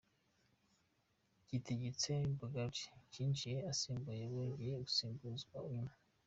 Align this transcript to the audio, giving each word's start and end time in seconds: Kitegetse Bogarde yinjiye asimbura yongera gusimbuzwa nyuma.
Kitegetse 1.47 2.11
Bogarde 2.39 2.81
yinjiye 3.13 3.57
asimbura 3.71 4.15
yongera 4.23 4.75
gusimbuzwa 4.85 5.57
nyuma. 5.73 5.93